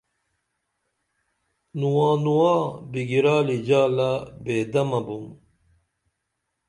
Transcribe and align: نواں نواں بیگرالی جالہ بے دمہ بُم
نواں 1.79 2.15
نواں 2.23 2.61
بیگرالی 2.91 3.57
جالہ 3.67 4.11
بے 4.43 4.55
دمہ 4.71 4.99
بُم 5.05 5.25